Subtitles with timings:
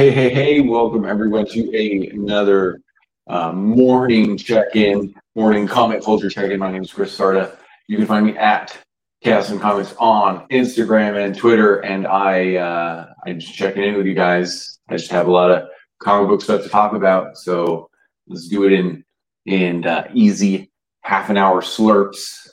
[0.00, 2.80] Hey, hey, hey, welcome everyone to a, another
[3.26, 6.58] uh, morning check-in, morning comic culture check-in.
[6.58, 7.54] My name is Chris Sarda.
[7.86, 8.78] You can find me at
[9.22, 14.06] Chaos and Comics on Instagram and Twitter, and I uh, I'm just checking in with
[14.06, 14.78] you guys.
[14.88, 15.68] I just have a lot of
[16.02, 17.90] comic book stuff to talk about, so
[18.26, 19.04] let's do it in
[19.44, 20.70] in uh, easy
[21.02, 22.48] half an hour slurps.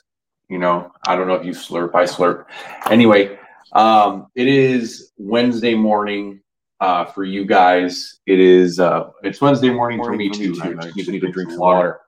[0.50, 2.44] You know, I don't know if you slurp, I slurp.
[2.90, 3.38] Anyway,
[3.72, 6.42] um, it is Wednesday morning
[6.80, 8.18] uh, for you guys.
[8.26, 10.58] It is uh, it's Wednesday morning, for me too.
[10.62, 12.00] I just need to drink some water.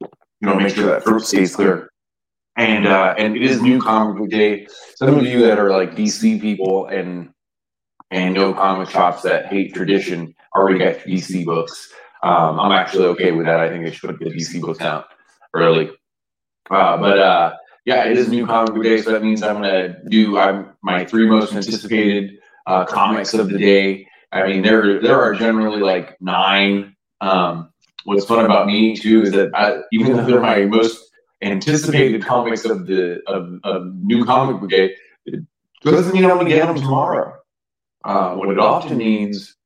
[0.00, 1.90] You know, make sure that throat stays clear.
[2.56, 4.66] And uh, and it is new comic book day.
[4.96, 7.30] Some of you that are like DC people and
[8.10, 11.92] and know comic shops that hate tradition already got DC books.
[12.22, 13.58] Um, I'm actually okay with that.
[13.58, 15.06] I think they should put the DC books out
[15.54, 15.90] early.
[16.70, 17.54] Uh, but uh,
[17.86, 21.04] yeah, it is new comic book day, so that means I'm gonna do I'm my
[21.04, 24.06] three most anticipated uh, comics of the day.
[24.32, 26.96] I mean, there there are generally like nine.
[27.20, 27.72] Um,
[28.04, 31.10] what's fun about me too is that I, even though they're my most
[31.42, 34.94] anticipated comics of the of, of new comic book day,
[35.26, 35.44] it
[35.82, 37.34] doesn't mean I'm gonna get them tomorrow.
[38.04, 39.56] Uh, what it often means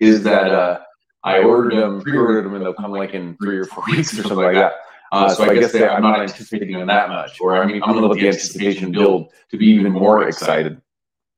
[0.00, 0.80] is that uh,
[1.24, 4.22] I ordered them, pre-ordered them, and they'll come like in three or four weeks or
[4.22, 4.72] something like that.
[5.12, 7.94] Uh, so I guess that I'm not anticipating them that much, or I mean, I'm
[7.94, 10.80] gonna let the anticipation build to be even more excited.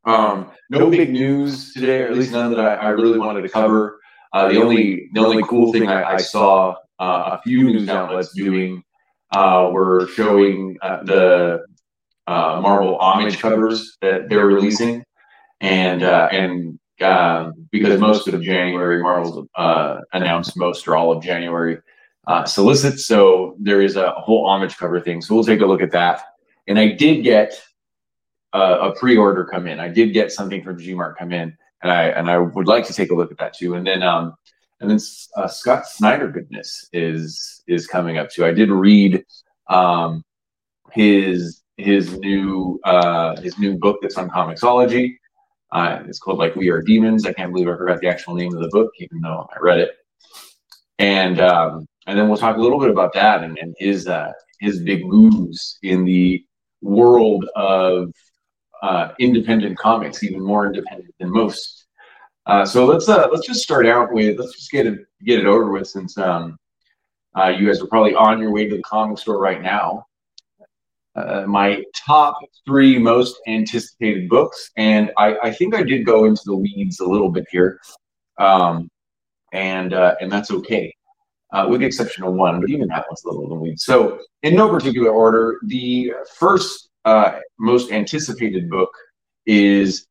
[0.09, 3.49] Um, no big news today, or at least none that I, I really wanted to
[3.51, 4.01] cover.
[4.33, 8.33] Uh, the only the only cool thing I, I saw uh, a few news outlets
[8.33, 8.83] doing
[9.33, 11.65] uh, were showing uh, the
[12.27, 15.05] uh, Marvel homage covers that they're releasing,
[15.61, 19.47] and uh, and um, because most of January Marvel
[20.15, 21.79] announced most or all of January
[22.47, 25.21] solicits, so there is a whole homage cover thing.
[25.21, 26.23] So we'll take a look at that.
[26.67, 27.63] And I did get
[28.53, 29.81] a pre-order come in.
[29.81, 32.93] I did get something from Gmart come in, and I and I would like to
[32.93, 33.75] take a look at that too.
[33.75, 34.35] And then um,
[34.81, 34.99] and then
[35.37, 38.45] uh, Scott Snyder goodness is is coming up too.
[38.45, 39.25] I did read
[39.69, 40.23] um,
[40.93, 45.17] his his new uh, his new book that's on Comixology.
[45.71, 47.27] Uh, it's called like We Are Demons.
[47.27, 49.79] I can't believe I forgot the actual name of the book, even though I read
[49.79, 49.91] it.
[50.99, 54.33] And um, and then we'll talk a little bit about that and, and his uh,
[54.61, 56.45] his big moves in the
[56.81, 58.13] world of
[58.83, 61.87] uh, independent comics, even more independent than most.
[62.47, 65.47] Uh, so let's uh, let's just start out with let's just get it get it
[65.47, 66.57] over with since um,
[67.37, 70.05] uh, you guys are probably on your way to the comic store right now.
[71.15, 76.43] Uh, my top three most anticipated books, and I, I, think I did go into
[76.45, 77.81] the weeds a little bit here,
[78.39, 78.89] um,
[79.53, 80.95] and uh, and that's okay,
[81.69, 83.85] with the exception of one, but even that one's a little in the weeds.
[83.85, 88.91] So in no particular order, the first uh, most anticipated book
[89.47, 90.07] is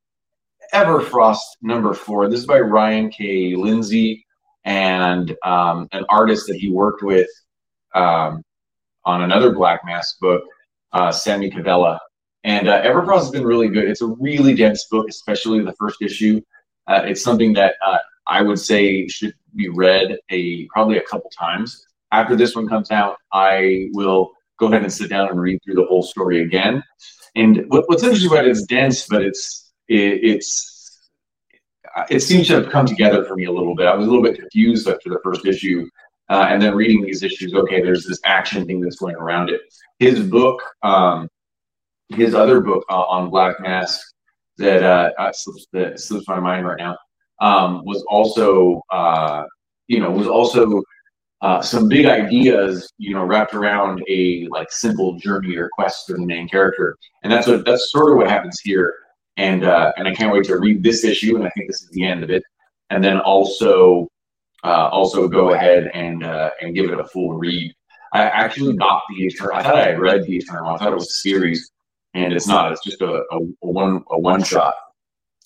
[0.74, 2.28] Everfrost number four.
[2.28, 3.56] This is by Ryan K.
[3.56, 4.26] Lindsay
[4.66, 7.30] and um, an artist that he worked with
[7.94, 8.42] um,
[9.06, 10.42] on another Black Mask book,
[10.92, 12.00] uh, Sami Kivelä.
[12.44, 13.88] And uh, Everfrost has been really good.
[13.88, 16.42] It's a really dense book, especially the first issue.
[16.88, 21.30] Uh, it's something that uh, I would say should be read a probably a couple
[21.38, 21.86] times.
[22.12, 25.76] After this one comes out, I will go ahead and sit down and read through
[25.76, 26.84] the whole story again.
[27.36, 31.10] And what, what's interesting about it is dense, but it's it, it's
[32.10, 33.88] it seems to have come together for me a little bit.
[33.88, 35.88] I was a little bit confused after the first issue,
[36.30, 37.54] uh, and then reading these issues.
[37.54, 39.62] Okay, there's this action thing that's going around it.
[40.00, 41.28] His book, um,
[42.10, 44.00] his other book uh, on Black Mask
[44.58, 46.98] that uh, slips, that slips my mind right now
[47.40, 49.44] um, was also uh,
[49.88, 50.82] you know was also
[51.42, 56.14] uh, some big ideas, you know, wrapped around a like simple journey or quest for
[56.14, 58.94] the main character, and that's what that's sort of what happens here.
[59.38, 61.90] And uh, and I can't wait to read this issue, and I think this is
[61.90, 62.44] the end of it,
[62.90, 64.08] and then also
[64.64, 67.72] uh, also go ahead and uh, and give it a full read.
[68.14, 69.56] I actually got the Eternal.
[69.56, 70.74] I thought I had read the Eternal.
[70.74, 71.72] I thought it was a series,
[72.16, 72.72] and it's not.
[72.72, 74.74] It's just a, a, a one a one shot,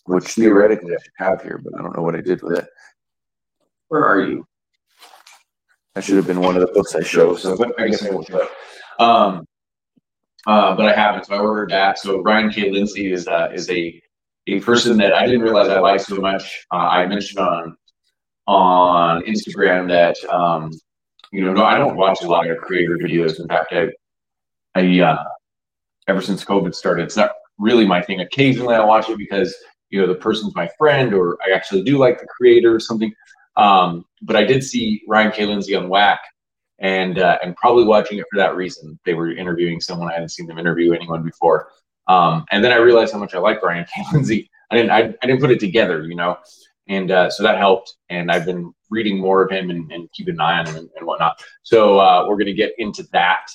[0.06, 2.68] which theoretically I should have here, but I don't know what I did with it.
[3.90, 4.46] Where are you?
[5.96, 7.40] That should have been one of the books I showed.
[7.40, 8.48] So I guess I will show.
[9.00, 9.46] Um,
[10.48, 11.26] uh, but I haven't.
[11.26, 12.00] So I ordered that.
[12.00, 12.72] So Brian K.
[12.72, 14.02] Lindsay is uh, is a
[14.48, 16.66] a person that I didn't realize I liked so much.
[16.72, 17.78] Uh, I mentioned on
[18.48, 20.72] on Instagram that um,
[21.32, 23.40] you know no, I don't watch a lot of creator videos.
[23.40, 23.90] In fact, I
[24.76, 25.24] I uh,
[26.08, 28.22] ever since COVID started, it's not really my thing.
[28.22, 29.56] Occasionally, I watch it because
[29.90, 33.14] you know the person's my friend, or I actually do like the creator or something.
[33.56, 35.46] Um, but I did see Ryan K.
[35.46, 36.22] Lindsay on Whack,
[36.80, 39.00] and uh, and probably watching it for that reason.
[39.06, 41.70] They were interviewing someone I hadn't seen them interview anyone before.
[42.08, 44.04] Um, and then I realized how much I like Ryan K.
[44.14, 44.50] Lindsay.
[44.72, 46.38] I didn't I, I didn't put it together, you know,
[46.88, 47.96] and uh, so that helped.
[48.10, 50.90] And I've been reading more of him and, and keeping an eye on him and,
[50.98, 51.42] and whatnot.
[51.64, 53.48] So uh, we're gonna get into that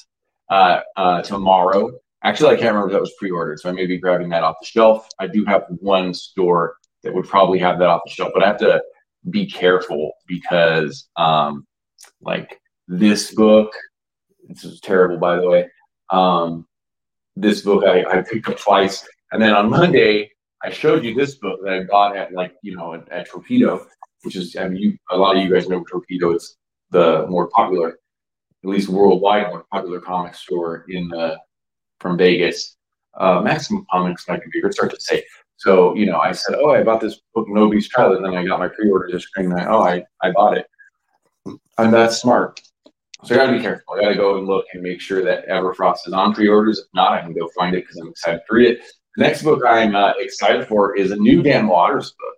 [0.50, 1.92] uh, uh, tomorrow.
[2.22, 4.56] Actually, I can't remember if that was pre-ordered, so I may be grabbing that off
[4.60, 5.08] the shelf.
[5.18, 8.48] I do have one store that would probably have that off the shelf, but I
[8.48, 8.82] have to
[9.30, 11.66] be careful because, um,
[12.20, 13.72] like this book,
[14.48, 15.68] this is terrible, by the way.
[16.10, 16.66] Um,
[17.34, 20.30] this book I, I picked up twice, and then on Monday
[20.62, 23.86] I showed you this book that I got at like you know at, at Torpedo,
[24.22, 26.30] which is I mean you a lot of you guys know Torpedo.
[26.32, 26.56] It's
[26.90, 31.38] the more popular, at least worldwide, more popular comic store in the
[32.00, 32.76] from Vegas.
[33.14, 35.24] Uh, Maximum Comics might be start to say.
[35.56, 38.44] So you know, I said, oh, I bought this book Nobody's Child, and then I
[38.44, 40.66] got my pre-order just and I, oh, I I bought it.
[41.78, 42.60] I'm that smart.
[43.24, 43.94] So I gotta be careful.
[43.94, 46.80] I gotta go and look and make sure that Everfrost is on pre-orders.
[46.80, 48.80] If not, I can go find it because I'm excited to read it.
[49.16, 52.36] The next book I'm uh, excited for is a new Dan Watters book,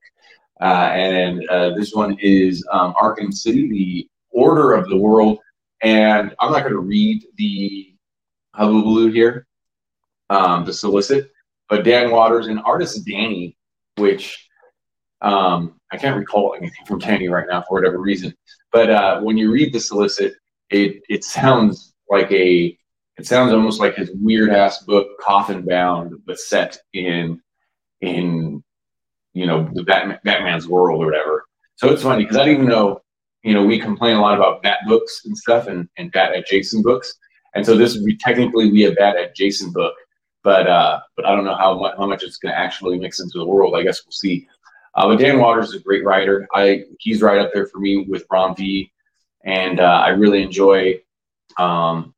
[0.61, 5.38] uh, and uh, this one is um, Arkham City: The Order of the World.
[5.82, 7.94] And I'm not going to read the
[8.55, 9.47] hullabaloo here,
[10.29, 11.31] um, the solicit,
[11.69, 13.55] but Dan Watters and artist Dani,
[13.97, 14.49] which
[15.20, 18.35] um, I can't recall anything from Dani right now for whatever reason.
[18.73, 20.35] But uh, when you read the solicit,
[20.70, 22.76] it it sounds like a
[23.19, 27.41] it sounds almost like his weird ass book coffin bound but set in
[28.00, 28.62] in
[29.35, 31.44] you know the Batman, batman's world or whatever
[31.76, 33.00] so it's funny because i didn't even know
[33.43, 36.85] you know we complain a lot about bat books and stuff and, and bat adjacent
[36.85, 37.15] books
[37.55, 39.94] and so this would be technically be a bat adjacent book
[40.49, 43.21] but uh but i don't know how much how much it's going to actually mix
[43.21, 44.37] into the world i guess we'll see
[44.95, 47.93] uh, but dan Watters is a great writer i he's right up there for me
[48.09, 48.91] with Ram V
[49.45, 51.00] and uh, I really enjoy
[51.59, 52.15] um,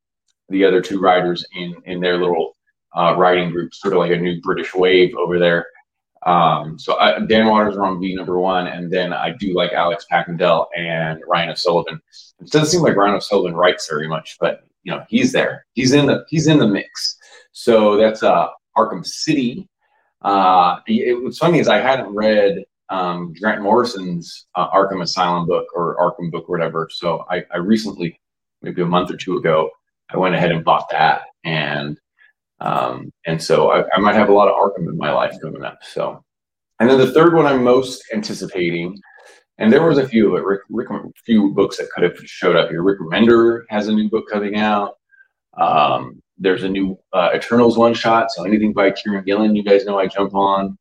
[0.49, 2.56] the other two writers in in their little
[2.97, 5.67] uh, writing group, sort of like a new British wave over there.
[6.26, 9.73] Um, so I, Dan Watters, are on V number one, and then I do like
[9.73, 12.00] Alex Paknadel and Ryan O'Sullivan.
[12.41, 15.67] It doesn't seem like Ryan O'Sullivan writes very much, but you know he's there.
[15.75, 17.17] He's in the he's in the mix.
[17.52, 19.69] So that's uh, Arkham City.
[20.23, 25.67] Uh, it, what's funny is I hadn't read um, Grant Morrison's uh, Arkham Asylum book
[25.75, 26.88] or Arkham book or whatever.
[26.93, 28.20] So I, I recently,
[28.62, 29.70] maybe a month or two ago,
[30.12, 31.97] I went ahead and bought that, and
[32.58, 35.64] um, and so I, I, might have a lot of Arkham in my life coming
[35.64, 35.79] up.
[35.82, 36.23] So,
[36.79, 38.99] and then the third one I'm most anticipating,
[39.58, 40.88] and there was a few of it, Rick, Rick,
[41.25, 42.82] few books that could have showed up here.
[42.82, 44.97] Rick Remender has a new book coming out.
[45.56, 48.31] Um, there's a new uh, Eternals one shot.
[48.31, 50.76] So anything by Kieron Gillen, you guys know I jump on.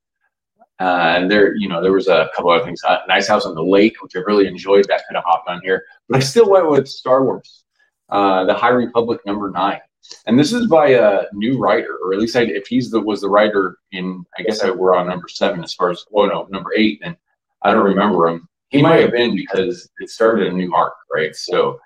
[0.79, 2.81] Uh, and there, you know, there was a couple other things.
[2.85, 4.85] Uh, nice House on the Lake, which I really enjoyed.
[4.87, 7.65] That kind of hopped on here, but I still went with Star Wars,
[8.07, 9.81] uh, the High Republic number nine.
[10.25, 13.19] And this is by a new writer, or at least I, if he's the was
[13.19, 16.47] the writer in, I guess I, we're on number seven as far as, oh no,
[16.49, 17.17] number eight, and
[17.61, 18.47] I don't remember him.
[18.69, 21.35] He might have been because it started a new arc, right?
[21.35, 21.77] So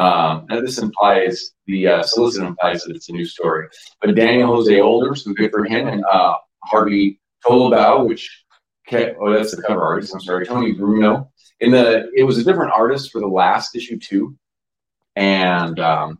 [0.00, 3.68] um, this implies the uh, solicit implies that it's a new story.
[4.00, 8.44] But Daniel Jose Older, so good for him, and uh, Harvey Tolibao, which
[8.92, 10.14] oh that's the cover artist.
[10.14, 11.30] I'm sorry, Toni Bruno.
[11.60, 14.36] In the it was a different artist for the last issue too,
[15.16, 16.18] and um,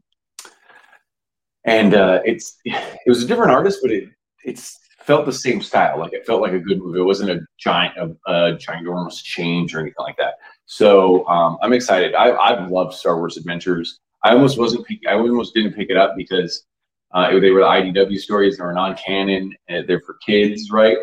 [1.64, 4.10] and uh, it's it was a different artist, but it
[4.44, 5.98] it's felt the same style.
[5.98, 7.00] Like it felt like a good movie.
[7.00, 10.34] It wasn't a giant a, a ginormous change or anything like that.
[10.72, 12.14] So um, I'm excited.
[12.14, 13.98] I I've loved Star Wars Adventures.
[14.22, 16.64] I almost wasn't I almost didn't pick it up because
[17.12, 18.56] uh, they were the IDW stories.
[18.56, 19.52] They were non-canon.
[19.68, 20.96] They're for kids, right?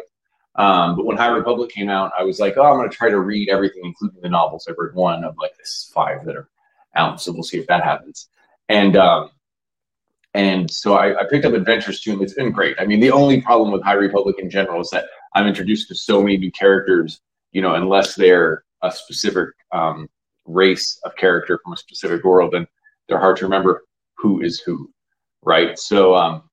[0.55, 3.09] Um, but when High Republic came out, I was like, oh, I'm going to try
[3.09, 4.65] to read everything, including the novels.
[4.69, 6.47] I've read one of like this five that are
[6.95, 8.29] out, so we'll see if that happens.
[8.69, 9.31] And um,
[10.33, 12.77] and so I, I picked up Adventures too, and it's been great.
[12.79, 15.95] I mean, the only problem with High Republic in general is that I'm introduced to
[15.95, 17.19] so many new characters.
[17.51, 20.07] You know, unless they're a specific um,
[20.45, 22.67] race of character from a specific world, and
[23.07, 23.83] they're hard to remember
[24.17, 24.89] who is who
[25.43, 25.77] right?
[25.79, 26.43] So, um,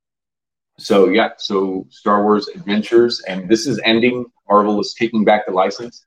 [0.78, 4.26] so yeah, so Star Wars Adventures, and this is ending.
[4.48, 6.04] Marvel is taking back the license.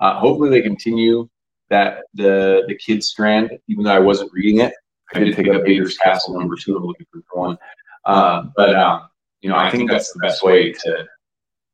[0.00, 1.28] Uh, hopefully, they continue
[1.70, 3.50] that the the kids strand.
[3.68, 4.72] Even though I wasn't reading it,
[5.14, 6.76] I did pick up Vader's Castle number two.
[6.76, 7.58] I'm looking for one,
[8.04, 9.08] uh, but um,
[9.40, 11.06] you know, I think that's the best way to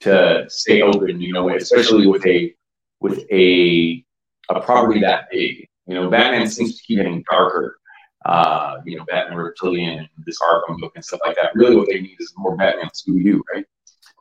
[0.00, 1.20] to stay open.
[1.20, 2.54] You know, especially with a
[3.04, 4.04] with a
[4.50, 5.68] a property that big.
[5.86, 7.78] You know, Batman seems to keep getting darker
[8.24, 11.54] uh, you know, Batman Reptilian, this Arkham book and stuff like that.
[11.54, 13.66] Really, what they need is more Batman Scooby Doo, right?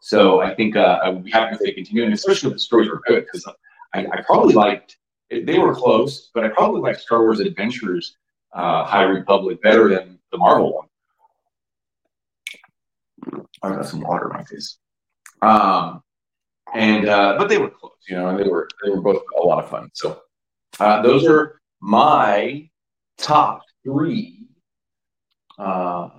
[0.02, 2.60] So I think uh, I would be happy if they continue, and especially if the
[2.60, 3.48] stories were good, because
[3.94, 4.98] I, I, probably liked
[5.30, 8.18] they were close, but I probably liked Star Wars Adventures
[8.54, 10.74] uh, High Republic better than the Marvel
[13.24, 13.46] one.
[13.64, 14.78] I got some water in my face.
[15.42, 16.04] Um,
[16.74, 19.46] and uh, but they were close, you know, and they were they were both a
[19.46, 19.90] lot of fun.
[19.94, 20.22] So
[20.80, 22.70] uh, those are my
[23.18, 24.48] top three
[25.60, 26.10] uh,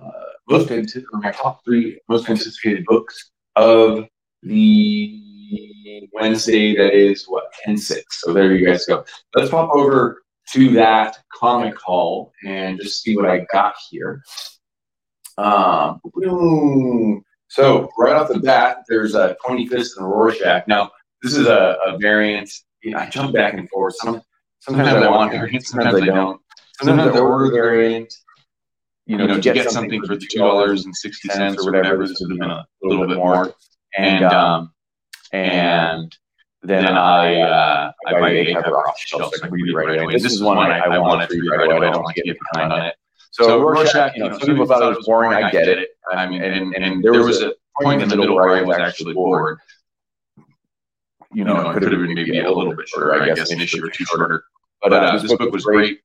[0.49, 4.05] most anticipated, my top three most anticipated books of
[4.43, 5.21] the
[6.13, 8.21] Wednesday that is what 10 6.
[8.21, 9.03] So there you guys go.
[9.35, 14.21] Let's pop over to that comic hall and just see what I got here.
[15.37, 15.99] Um,
[17.55, 20.67] so right off the bat, there's a Twenty Fists and a Rorschach.
[20.67, 20.91] Now,
[21.23, 22.51] this is a, a variant.
[22.95, 23.95] I jump back and forth.
[23.95, 24.21] Some,
[24.59, 26.41] sometimes I want variants, sometimes I don't.
[26.81, 28.13] Sometimes I order variant.
[29.05, 32.31] You know, to get something for two dollars and sixty cents or whatever, this would
[32.31, 33.53] have been a little bit more.
[33.97, 34.73] And um,
[35.31, 36.13] and
[36.61, 39.75] then I uh, I buy a cover off the shelf so I can read it
[39.77, 40.13] right away.
[40.13, 41.87] This is one I, I wanted to read right away.
[41.87, 42.95] I don't want to get behind on it.
[43.37, 45.33] So Rorschach, you know, some people thought it was boring.
[45.33, 45.89] I get it.
[46.09, 49.13] I mean, and, and there was a point in the middle where I was actually
[49.13, 49.59] bored.
[51.33, 53.85] You know, it could have been maybe a little bit shorter, I guess, an issue
[53.85, 54.45] or two shorter.
[54.81, 55.99] But uh, this book was great.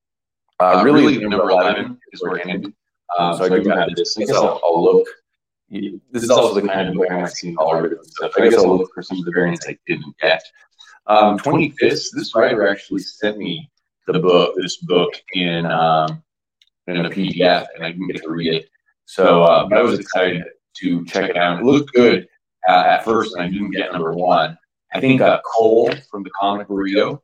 [0.59, 2.75] Uh, really, number 11 is where it ended.
[3.17, 4.19] Um, so I do have this.
[4.19, 5.07] I guess I'll, I'll look.
[5.71, 8.33] This is also the kind of book I haven't seen all of it stuff.
[8.37, 10.43] I guess I'll look for some of the variants I didn't get.
[11.07, 13.71] Um, Twenty Fists, this writer actually sent me
[14.09, 16.23] the book, this book in um,
[16.87, 18.69] in a PDF, and I didn't get to read it.
[19.05, 20.45] So, uh, but I was excited
[20.79, 21.61] to check it out.
[21.61, 22.27] It looked good
[22.69, 24.57] uh, at first, and I didn't get number one.
[24.93, 27.21] I think uh, Cole from the Comic Burrito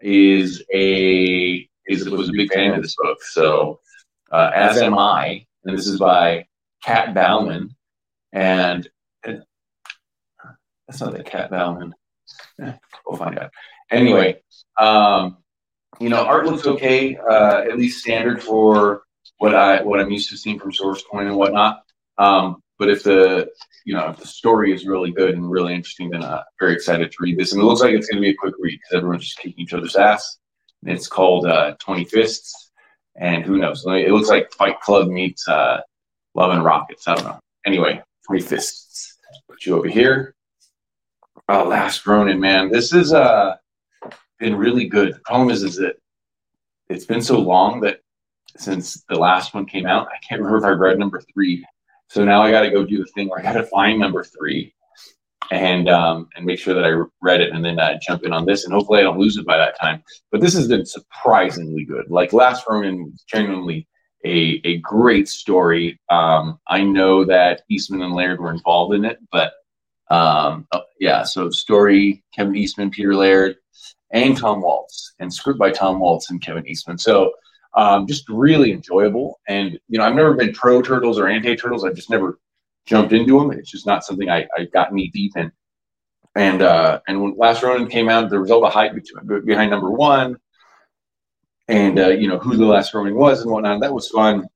[0.00, 3.18] is a is was a big fan of this book.
[3.22, 3.80] So,
[4.30, 6.46] uh, as am I, and this is by
[6.82, 7.76] Kat Bauman,
[8.32, 8.88] and,
[9.24, 9.42] and
[10.86, 11.94] that's not the Kat Bauman.
[13.06, 13.50] We'll find out.
[13.90, 14.40] Anyway,
[14.78, 15.38] um,
[15.98, 19.02] you know, art looks okay, uh, at least standard for
[19.38, 21.82] what I what I'm used to seeing from Source Point and whatnot.
[22.18, 23.50] Um, but if the
[23.84, 27.10] you know if the story is really good and really interesting, then I'm very excited
[27.10, 27.52] to read this.
[27.52, 29.60] And it looks like it's going to be a quick read because everyone's just kicking
[29.60, 30.38] each other's ass.
[30.82, 32.70] And it's called uh, Twenty Fists,
[33.16, 33.84] and who knows?
[33.86, 35.80] It looks like Fight Club meets uh,
[36.34, 37.06] Love and Rockets.
[37.06, 37.40] I don't know.
[37.66, 39.18] Anyway, Twenty Fists.
[39.48, 40.34] Put you over here.
[41.48, 43.56] Oh, Last Ronin, man, this is uh
[44.40, 45.14] been really good.
[45.14, 45.96] The problem is, is that
[46.88, 48.00] it's been so long that
[48.56, 50.08] since the last one came out.
[50.08, 51.64] I can't remember if I read number three.
[52.08, 54.24] So now I got to go do the thing where I got to find number
[54.24, 54.74] three
[55.52, 58.46] and um, and make sure that I read it and then uh, jump in on
[58.46, 58.64] this.
[58.64, 60.02] And hopefully I don't lose it by that time.
[60.32, 62.10] But this has been surprisingly good.
[62.10, 63.86] Like Last Ronin was genuinely
[64.24, 66.00] a, a great story.
[66.10, 69.52] Um, I know that Eastman and Laird were involved in it, but
[70.10, 73.56] um, oh, yeah, so story, Kevin Eastman, Peter Laird,
[74.12, 76.98] and Tom Waltz, and Screwed by Tom Waltz and Kevin Eastman.
[76.98, 77.32] So
[77.74, 79.40] um, just really enjoyable.
[79.48, 81.84] And you know, I've never been pro turtles or anti turtles.
[81.84, 82.38] I've just never
[82.86, 83.52] jumped into them.
[83.52, 85.52] It's just not something I, I got knee deep in.
[86.36, 88.92] And uh, and when Last Ronin came out, there was all the hype
[89.44, 90.36] behind number one,
[91.68, 93.80] and uh, you know who the Last Ronin was and whatnot.
[93.80, 94.46] That was fun.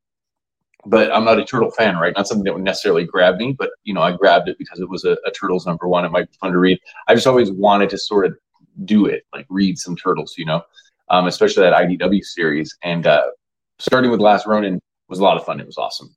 [0.87, 2.13] But I'm not a turtle fan, right?
[2.15, 4.89] Not something that would necessarily grab me, but you know, I grabbed it because it
[4.89, 6.05] was a, a turtles number one.
[6.05, 6.79] It might be fun to read.
[7.09, 8.37] I just always wanted to sort of
[8.85, 10.63] do it, like read some turtles, you know
[11.09, 12.77] um, especially that IDW series.
[12.83, 13.25] And uh,
[13.79, 15.61] starting with Last Ronin was a lot of fun.
[15.61, 16.15] It was awesome.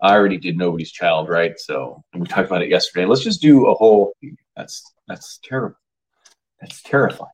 [0.00, 1.58] I already did Nobody's Child, right?
[1.58, 3.06] So we talked about it yesterday.
[3.06, 4.14] Let's just do a whole.
[4.56, 5.76] That's that's terrible.
[6.60, 7.30] That's terrifying.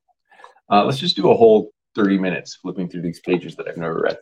[0.71, 4.01] Uh, let's just do a whole 30 minutes flipping through these pages that I've never
[4.01, 4.17] read.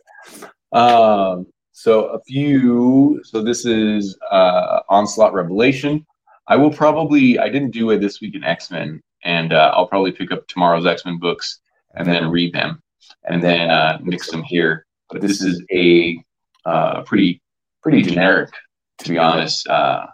[0.72, 3.20] Um, so a few.
[3.24, 6.06] So this is uh, Onslaught Revelation.
[6.46, 7.38] I will probably.
[7.38, 10.46] I didn't do it this week in X Men, and uh, I'll probably pick up
[10.48, 11.60] tomorrow's X Men books
[11.94, 12.82] and then read them
[13.24, 14.86] and then uh, mix them here.
[15.10, 16.22] But this is a
[16.64, 17.40] uh, pretty
[17.82, 18.50] pretty generic,
[18.98, 19.66] to be honest.
[19.68, 20.06] Uh,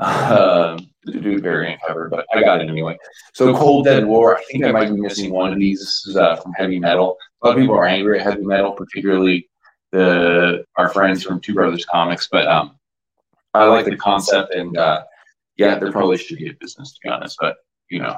[0.00, 2.96] uh, variant cover, but I got it anyway.
[3.34, 5.80] So Cold Dead War, I think I might be missing one of these.
[5.80, 7.16] This is uh, from Heavy Metal.
[7.42, 9.48] A lot of people are angry at Heavy Metal, particularly
[9.92, 12.28] the our friends from Two Brothers Comics.
[12.30, 12.76] But um,
[13.54, 15.02] I like the concept, and uh,
[15.60, 17.36] yeah, they're probably shitty at business, to be honest.
[17.40, 17.56] But
[17.90, 18.16] you know,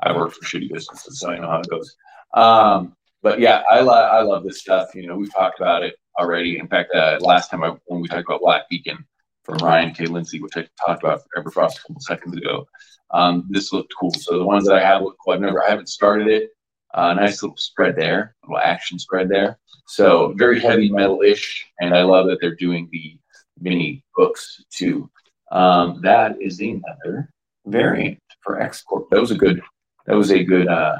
[0.00, 1.96] I work for shitty businesses, so I know how it goes.
[2.34, 4.94] Um, but yeah, I, lo- I love this stuff.
[4.94, 6.58] You know, we've talked about it already.
[6.58, 8.98] In fact, uh, last time I, when we talked about Black Beacon
[9.44, 10.04] from Ryan K.
[10.04, 12.66] Lindsay, which I talked about for Everfrost a couple seconds ago,
[13.12, 14.12] um, this looked cool.
[14.12, 15.32] So the ones that I have look cool.
[15.32, 16.50] I've never, I haven't started it.
[16.92, 19.58] Uh, nice little spread there, little action spread there.
[19.86, 23.18] So very heavy metal-ish, and I love that they're doing the
[23.58, 25.10] mini books too.
[25.54, 27.30] Um, that is another
[27.64, 29.08] variant for X Corp.
[29.10, 29.62] That was a good
[30.06, 30.96] that was a good uh,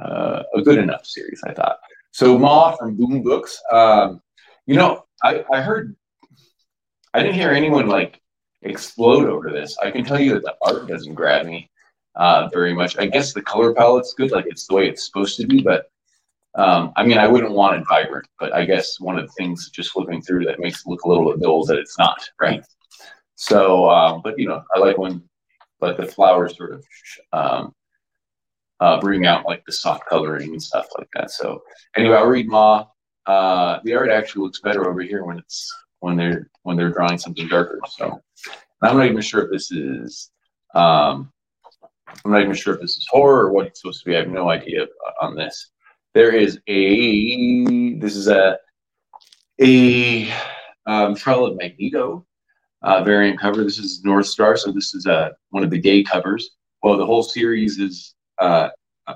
[0.00, 1.78] uh, a good enough series, I thought.
[2.12, 3.60] So Ma from Boom Books.
[3.72, 4.20] Um,
[4.66, 5.96] you know, I, I heard
[7.14, 8.20] I didn't hear anyone like
[8.62, 9.76] explode over this.
[9.82, 11.70] I can tell you that the art doesn't grab me
[12.14, 12.98] uh, very much.
[12.98, 15.90] I guess the color palette's good, like it's the way it's supposed to be, but
[16.54, 19.70] um, I mean, I wouldn't want it vibrant, but I guess one of the things
[19.70, 22.28] just flipping through that makes it look a little bit dull is that it's not,
[22.40, 22.64] right?
[23.40, 25.22] So, uh, but you know, I like when
[25.80, 26.84] like the flowers sort of
[27.32, 27.72] um,
[28.80, 31.30] uh, bring out like the soft coloring and stuff like that.
[31.30, 31.62] So
[31.96, 32.86] anyway, I'll read Ma.
[33.26, 37.16] Uh, the art actually looks better over here when it's when they're when they're drawing
[37.16, 37.78] something darker.
[37.88, 38.20] So
[38.82, 40.32] I'm not even sure if this is
[40.74, 41.32] um,
[42.24, 44.16] I'm not even sure if this is horror or what it's supposed to be.
[44.16, 44.88] I have no idea
[45.22, 45.70] on this.
[46.12, 48.58] There is a this is a
[49.60, 50.28] a
[50.86, 52.26] um, Trial of Magneto
[52.82, 53.64] uh, variant cover.
[53.64, 56.50] This is North Star, so this is uh, one of the gay covers.
[56.82, 58.68] Well, the whole series is uh,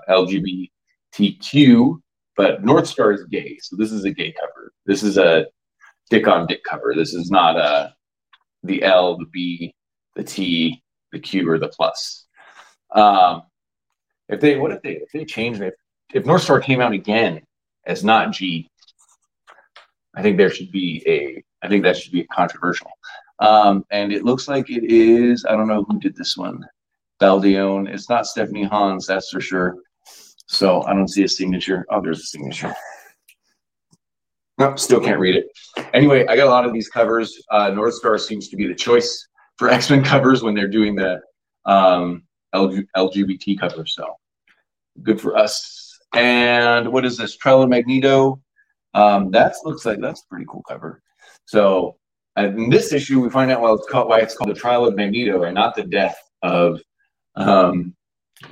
[0.08, 2.00] LGBTQ,
[2.36, 4.72] but North Star is gay, so this is a gay cover.
[4.86, 5.46] This is a
[6.10, 6.94] dick on dick cover.
[6.96, 7.90] This is not a uh,
[8.64, 9.74] the L, the B,
[10.14, 12.26] the T, the Q, or the plus.
[12.94, 13.42] Um,
[14.28, 15.74] if they, what if they, if they change it?
[16.14, 17.42] If North Star came out again
[17.86, 18.70] as not G,
[20.14, 22.90] I think there should be a, I think that should be controversial.
[23.42, 26.64] Um, and it looks like it is, I don't know who did this one.
[27.20, 27.92] Baldeón.
[27.92, 29.76] It's not Stephanie Hans, that's for sure.
[30.46, 31.84] So I don't see a signature.
[31.90, 32.72] Oh, there's a signature.
[34.58, 35.46] Nope, still can't read it.
[35.92, 37.42] Anyway, I got a lot of these covers.
[37.50, 40.94] Uh, North Star seems to be the choice for X Men covers when they're doing
[40.94, 41.20] the
[41.64, 42.22] um,
[42.54, 43.94] LGBT covers.
[43.96, 44.14] So
[45.02, 45.98] good for us.
[46.14, 47.36] And what is this?
[47.36, 48.40] Trial of Magneto.
[48.94, 51.02] Um, that looks like that's a pretty cool cover.
[51.46, 51.96] So
[52.36, 54.96] in this issue, we find out why it's called, why it's called the Trial of
[54.96, 56.80] Magneto and not the death of
[57.36, 57.94] um,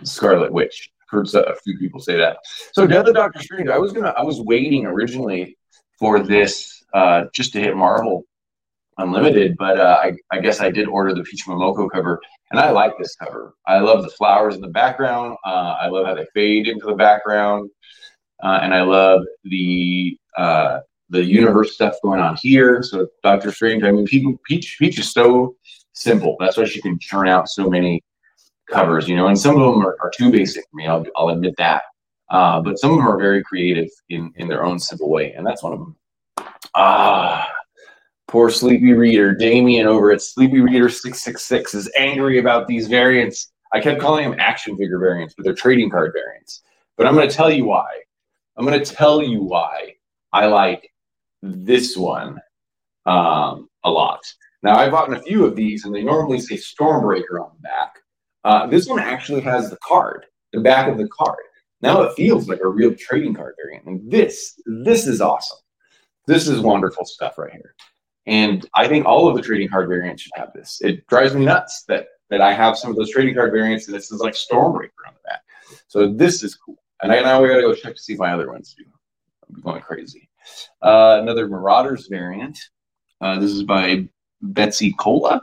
[0.03, 0.91] Scarlet Witch.
[1.09, 2.39] Heard a few people say that.
[2.73, 3.69] So Death of Doctor Strange.
[3.69, 4.15] I was gonna.
[4.17, 5.57] I was waiting originally
[5.99, 8.25] for this uh, just to hit Marvel
[8.99, 12.21] Unlimited, but uh, I, I, guess I did order the Peach Momoko cover,
[12.51, 13.55] and I like this cover.
[13.67, 15.37] I love the flowers in the background.
[15.45, 17.71] Uh, I love how they fade into the background,
[18.43, 22.83] uh, and I love the uh, the universe stuff going on here.
[22.83, 23.83] So Doctor Strange.
[23.83, 25.57] I mean, Peach Peach is so
[25.93, 26.37] simple.
[26.41, 28.03] That's why she can churn out so many
[28.71, 30.87] covers, you know, and some of them are, are too basic for me.
[30.87, 31.83] I'll, I'll admit that.
[32.31, 35.45] Uh, but some of them are very creative in, in their own simple way, and
[35.45, 35.97] that's one of them.
[36.77, 37.49] Ah,
[38.29, 39.35] poor Sleepy Reader.
[39.35, 43.53] Damien over at Sleepy Reader 666 is angry about these variants.
[43.73, 46.63] I kept calling them action figure variants, but they're trading card variants.
[46.97, 47.89] But I'm going to tell you why.
[48.57, 49.95] I'm going to tell you why
[50.33, 50.90] I like
[51.43, 52.39] this one
[53.07, 54.21] um, a lot.
[54.63, 57.95] Now, I've bought a few of these, and they normally say Stormbreaker on the back.
[58.45, 61.39] Uh, this one actually has the card, the back of the card.
[61.83, 63.87] Now it feels like a real trading card variant.
[63.87, 65.59] And this, this is awesome.
[66.27, 67.75] This is wonderful stuff right here.
[68.27, 70.81] And I think all of the trading card variants should have this.
[70.83, 73.95] It drives me nuts that that I have some of those trading card variants and
[73.97, 75.41] this is like Stormbreaker on the back.
[75.89, 76.77] So this is cool.
[77.03, 78.85] And I now we gotta go check to see if my other ones do.
[79.49, 80.30] I'm going crazy.
[80.83, 82.59] Uh, another Marauders variant.
[83.21, 84.09] Uh, this is by
[84.43, 85.43] Betsy Cola.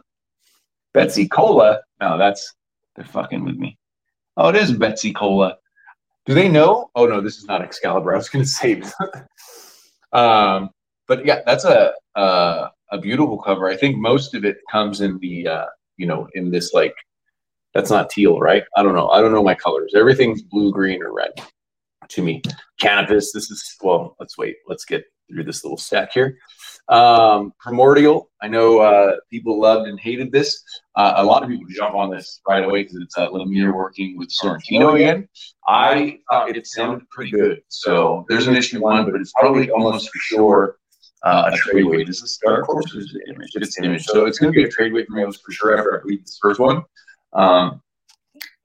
[0.93, 1.81] Betsy Cola.
[2.01, 2.53] No, that's
[2.95, 3.77] they're fucking with me.
[4.35, 5.57] Oh, it is Betsy Cola.
[6.25, 6.89] Do they know?
[6.95, 8.13] Oh no, this is not Excalibur.
[8.13, 8.81] I was going to say.
[10.11, 10.69] um,
[11.07, 13.67] but yeah, that's a, a, a beautiful cover.
[13.67, 15.65] I think most of it comes in the uh,
[15.97, 16.95] you know in this like
[17.73, 18.63] that's not teal, right?
[18.75, 19.09] I don't know.
[19.09, 19.93] I don't know my colors.
[19.95, 21.31] Everything's blue, green, or red
[22.09, 22.41] to me.
[22.79, 24.15] Cannabis, This is well.
[24.19, 24.57] Let's wait.
[24.67, 26.37] Let's get through this little stack here.
[26.89, 28.29] Um, Primordial.
[28.41, 30.63] I know uh, people loved and hated this.
[30.95, 34.17] Uh, a lot of people jump on this right away because it's uh, Lemire working
[34.17, 35.27] with Sorrentino again.
[35.67, 37.61] I thought it sounded pretty good.
[37.67, 40.77] So there's an issue one, but it's probably almost for sure
[41.23, 42.09] uh, a trade wait.
[42.09, 43.49] Is this Dark Horse or is it Image?
[43.55, 44.05] It's an Image.
[44.05, 46.21] So it's going to be a trade wait for me for sure after I read
[46.21, 46.83] this first one.
[47.33, 47.81] Um,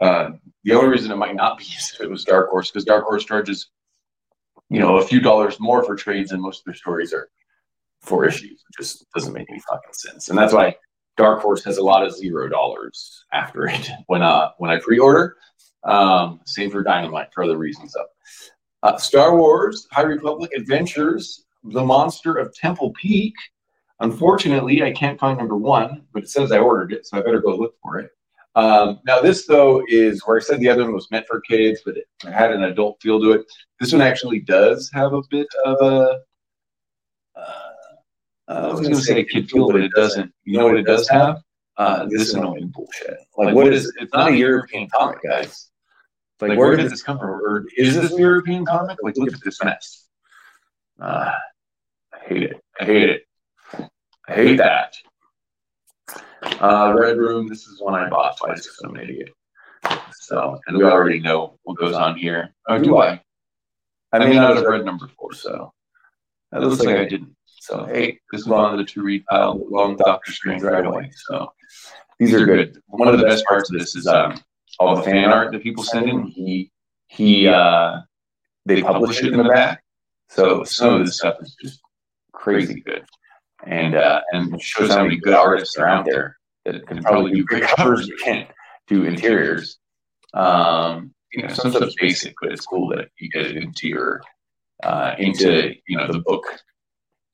[0.01, 0.31] uh,
[0.65, 3.05] the only reason it might not be is if it was Dark Horse because Dark
[3.05, 3.71] Horse charges,
[4.69, 7.29] you know, a few dollars more for trades, and most of their stories are
[8.01, 8.53] four issues.
[8.53, 10.29] It just doesn't make any fucking sense.
[10.29, 10.77] And that's why
[11.17, 15.37] Dark Horse has a lot of zero dollars after it when uh when I pre-order.
[15.85, 18.89] Um, same for Dynamite for other reasons though.
[18.89, 23.35] Uh, Star Wars High Republic Adventures: The Monster of Temple Peak.
[24.01, 27.41] Unfortunately, I can't find number one, but it says I ordered it, so I better
[27.41, 28.11] go look for it.
[28.55, 31.81] Um, now, this though is where I said the other one was meant for kids,
[31.85, 33.47] but it had an adult feel to it.
[33.81, 36.21] This one actually does have a bit of a
[38.53, 40.33] uh, I was going to say a kid feel, but it doesn't.
[40.45, 41.39] You know what it does have?
[41.77, 43.17] Uh, this annoying bullshit.
[43.37, 43.93] Like, like what is?
[43.99, 45.71] It's not a European comic, guys.
[46.41, 47.31] Like, like where, did this come from?
[47.31, 48.99] Or is this a European comic?
[49.03, 50.07] Like, look at this mess.
[51.01, 51.33] Uh,
[52.13, 52.61] I hate it.
[52.81, 53.23] I hate it.
[54.29, 54.95] I hate that.
[56.43, 57.49] Uh, Red Room.
[57.49, 59.31] This is one I bought twice because I'm an idiot.
[60.21, 62.55] So, and we already know what goes on here.
[62.69, 63.21] Oh, do I?
[64.13, 65.73] I may not have read number four, so
[66.51, 67.35] that looks like I didn't.
[67.47, 71.11] So, hey, this is one of the two read pile along Doctor Strange right away.
[71.29, 71.53] So,
[72.19, 72.81] these are good.
[72.87, 74.41] One of the best parts of this is um,
[74.79, 76.27] all the fan art that people send in.
[76.27, 76.71] He
[77.09, 78.01] he uh,
[78.67, 79.83] they publish it in the back.
[80.29, 81.81] So some of this stuff is just
[82.33, 83.05] crazy good,
[83.67, 87.45] and uh, and shows how many good artists are out there that can probably do
[87.45, 88.49] great covers but can't
[88.89, 89.79] do interiors.
[90.35, 94.23] Um, you know, some stuff's basic, but it's cool that you get it into your
[94.83, 96.45] uh, into you know the book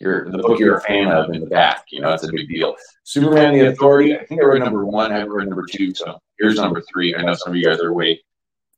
[0.01, 1.85] you're the book you're a fan of in the back.
[1.91, 2.77] You know, it's a big deal.
[3.03, 4.17] Superman the Authority.
[4.17, 5.13] I think I read number one.
[5.13, 5.93] I haven't read number two.
[5.95, 7.17] So here's number three.
[7.17, 8.23] I know some of you guys are way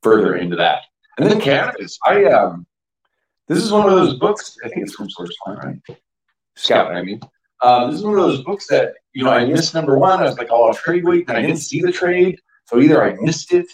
[0.02, 0.82] further into that.
[1.18, 1.98] And then Canopus.
[2.06, 2.66] I um,
[3.48, 4.56] this is one of those books.
[4.64, 5.98] I think it's from Source One, right?
[6.56, 6.94] Scout.
[6.94, 7.20] I mean,
[7.62, 10.20] um, this is one of those books that you know I missed number one.
[10.20, 12.38] I was like, oh, I'll trade wait, and I didn't see the trade.
[12.66, 13.66] So either I missed it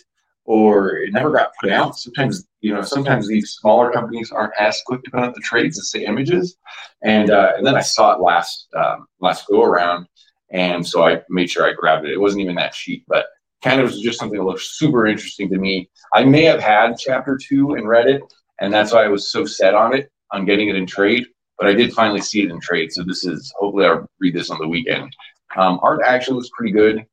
[0.46, 1.98] or it never got put out.
[1.98, 5.78] Sometimes, you know, sometimes these smaller companies aren't as quick to put out the trades
[5.78, 6.56] as say images.
[7.02, 10.06] And uh, and then I saw it last um, last go around,
[10.50, 12.12] and so I made sure I grabbed it.
[12.12, 13.26] It wasn't even that cheap, but
[13.62, 15.90] kind of was just something that looked super interesting to me.
[16.14, 18.22] I may have had chapter two and read it,
[18.60, 21.26] and that's why I was so set on it on getting it in trade.
[21.58, 24.50] But I did finally see it in trade, so this is hopefully I'll read this
[24.50, 25.14] on the weekend.
[25.56, 27.06] Um, art actually was pretty good,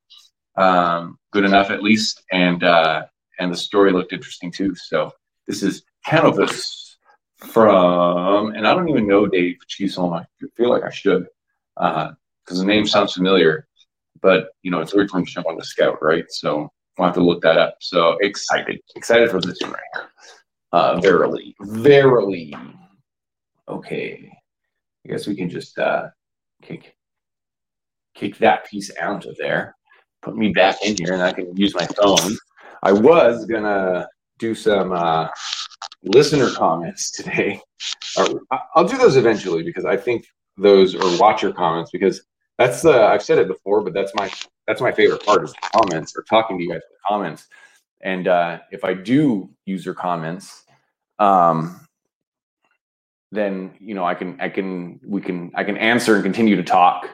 [0.58, 3.06] um, good enough at least, and uh,
[3.40, 4.76] and the story looked interesting too.
[4.76, 5.12] So
[5.48, 6.98] this is Canopus
[7.38, 10.14] from, and I don't even know Dave Chisholm.
[10.14, 10.26] I
[10.58, 11.28] feel like I should,
[11.76, 12.16] because
[12.52, 13.68] uh, the name sounds familiar,
[14.22, 16.26] but you know it's weird to jump on the Scout, right?
[16.30, 17.78] So I'll have to look that up.
[17.80, 20.10] So excited, excited for this one right here.
[20.72, 22.54] Uh, verily, verily.
[23.67, 24.30] Okay,
[25.06, 26.08] I guess we can just uh,
[26.62, 26.95] kick
[28.15, 29.76] kick that piece out of there.
[30.21, 32.38] Put me back in here, and I can use my phone.
[32.82, 34.08] I was gonna
[34.39, 35.28] do some uh,
[36.04, 37.62] listener comments today.
[38.76, 40.26] I'll do those eventually because I think
[40.58, 42.23] those are watcher comments because
[42.58, 44.32] that's the I've said it before, but that's my
[44.67, 47.47] that's my favorite part is comments or talking to you guys in the comments.
[48.02, 50.65] And uh, if I do user comments,
[51.19, 51.80] um,
[53.34, 56.63] then you know I can I can we can I can answer and continue to
[56.63, 57.08] talk,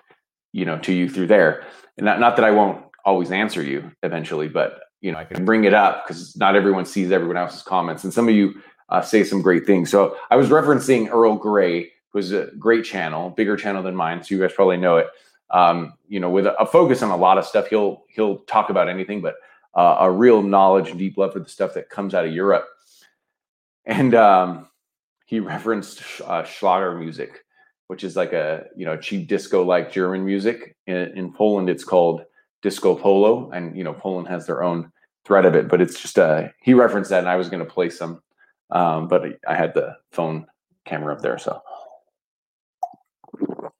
[0.51, 1.65] you know, to you through there.
[1.97, 5.45] And not not that I won't always answer you eventually, but you know, I can
[5.45, 9.01] bring it up because not everyone sees everyone else's comments, and some of you uh,
[9.01, 9.89] say some great things.
[9.89, 14.35] So I was referencing Earl Grey, who's a great channel, bigger channel than mine, so
[14.35, 15.07] you guys probably know it.
[15.51, 18.69] Um, you know, with a, a, focus on a lot of stuff, he'll he'll talk
[18.69, 19.35] about anything, but
[19.73, 22.67] uh, a real knowledge and deep love for the stuff that comes out of Europe.
[23.85, 24.68] And um,
[25.29, 27.45] he referenced uh, Schlager music,
[27.85, 30.75] which is like a you know cheap disco like German music.
[30.87, 32.23] In, in Poland, it's called
[32.63, 34.91] disco polo, and you know Poland has their own
[35.25, 37.71] thread of it, but it's just uh he referenced that, and I was going to
[37.71, 38.23] play some,
[38.71, 40.47] um, but I had the phone
[40.85, 41.61] camera up there, so.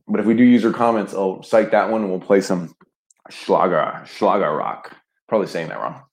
[0.07, 2.75] But if we do user comments, I'll cite that one, and we'll play some
[3.31, 4.95] Schlager Schlager rock.
[5.27, 6.03] Probably saying that wrong.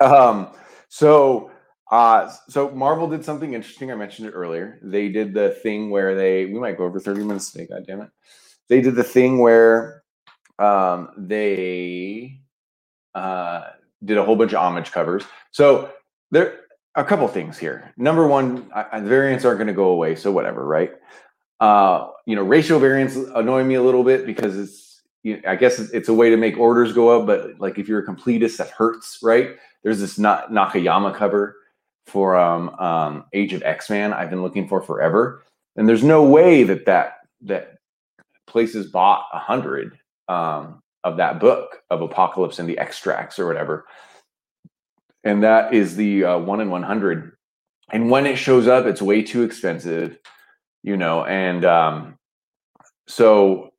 [0.00, 0.48] Um,
[0.88, 1.52] so
[1.94, 3.92] uh, so Marvel did something interesting.
[3.92, 4.80] I mentioned it earlier.
[4.82, 8.00] They did the thing where they we might go over 30 minutes today, god damn
[8.00, 8.10] it.
[8.68, 10.02] They did the thing where
[10.58, 12.40] um, they
[13.14, 13.68] uh,
[14.04, 15.22] did a whole bunch of homage covers.
[15.52, 15.92] So
[16.32, 16.62] there
[16.96, 17.92] are a couple things here.
[17.96, 20.90] Number one, I, variants aren't going to go away, so whatever, right?
[21.60, 25.54] Uh, you know, racial variants annoy me a little bit because it's, you know, I
[25.54, 28.56] guess it's a way to make orders go up, but like if you're a completist,
[28.56, 29.50] that hurts, right?
[29.84, 31.58] There's this Na- Nakayama cover
[32.06, 35.42] for um, um, Age of X Man I've been looking for forever,
[35.76, 37.78] and there's no way that that that
[38.46, 43.84] places bought a hundred um, of that book of Apocalypse and the X-Tracts or whatever.
[45.22, 47.32] And that is the uh, one in 100.
[47.92, 50.18] And when it shows up, it's way too expensive,
[50.82, 51.24] you know.
[51.24, 52.16] And um,
[53.06, 53.72] so,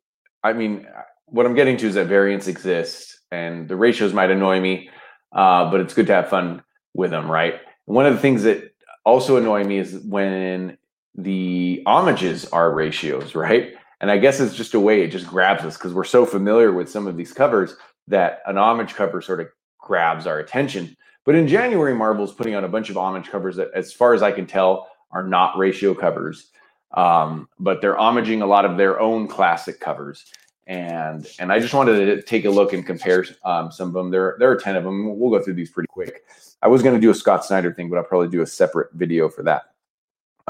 [0.44, 0.88] I mean,
[1.26, 4.90] what I'm getting to is that variants exist and the ratios might annoy me,
[5.34, 7.56] uh, but it's good to have fun with them, right?
[7.86, 8.74] One of the things that
[9.06, 10.78] also annoy me is when
[11.16, 13.74] the homages are ratios, right?
[14.02, 16.72] And I guess it's just a way it just grabs us because we're so familiar
[16.72, 17.76] with some of these covers
[18.08, 19.48] that an homage cover sort of
[19.80, 20.96] grabs our attention.
[21.26, 24.22] But in January, Marvel's putting out a bunch of homage covers that, as far as
[24.22, 26.52] I can tell, are not ratio covers.
[26.92, 30.26] Um, but they're homaging a lot of their own classic covers.
[30.68, 34.10] And and I just wanted to take a look and compare um, some of them.
[34.10, 35.20] There, there are 10 of them.
[35.20, 36.24] We'll go through these pretty quick.
[36.62, 38.92] I was going to do a Scott Snyder thing, but I'll probably do a separate
[38.94, 39.74] video for that.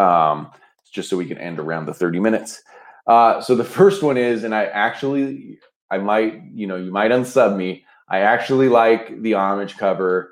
[0.02, 0.52] Um,
[0.90, 2.64] just so we can end around the 30 minutes.
[3.08, 7.12] Uh, so the first one is, and I actually I might, you know, you might
[7.12, 7.86] unsub me.
[8.08, 10.32] I actually like the homage cover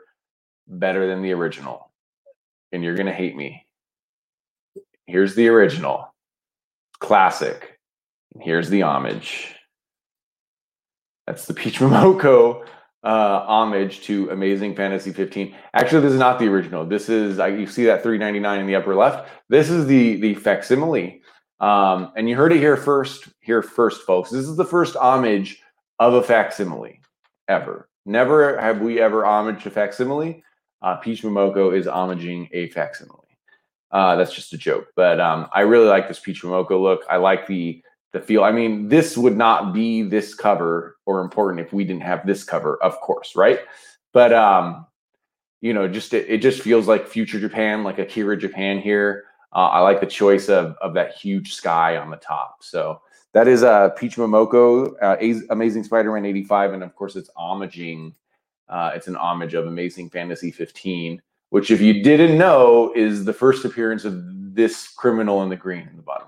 [0.68, 1.92] better than the original.
[2.72, 3.66] And you're going to hate me.
[5.06, 6.14] Here's the original.
[7.00, 7.80] Classic.
[8.40, 9.56] Here's the homage.
[11.28, 12.66] That's the Peach Momoko
[13.04, 15.56] uh, homage to Amazing Fantasy 15.
[15.74, 16.86] Actually, this is not the original.
[16.86, 19.30] This is I, you see that 399 in the upper left.
[19.50, 21.22] This is the the facsimile,
[21.60, 23.30] um, and you heard it here first.
[23.42, 24.30] Here first, folks.
[24.30, 25.62] This is the first homage
[26.00, 27.02] of a facsimile
[27.48, 27.90] ever.
[28.06, 30.44] Never have we ever homaged a facsimile.
[30.82, 33.20] Uh, Peach Momoko is homaging a facsimile.
[33.92, 37.04] Uh, that's just a joke, but um, I really like this Peach Momoko look.
[37.10, 37.84] I like the
[38.14, 38.44] the feel.
[38.44, 42.44] I mean, this would not be this cover or important if we didn't have this
[42.44, 43.60] cover, of course, right?
[44.14, 44.86] But um,
[45.60, 49.26] you know, just it, it just feels like future Japan, like Akira Japan here.
[49.52, 52.58] Uh, I like the choice of of that huge sky on the top.
[52.62, 53.02] So
[53.34, 58.14] that is uh, Peach Momoko, uh, Amazing Spider-Man '85, and of course it's homaging.
[58.70, 63.34] Uh, it's an homage of Amazing Fantasy 15, which, if you didn't know, is the
[63.34, 64.24] first appearance of
[64.56, 66.23] this criminal in the green in the bottom.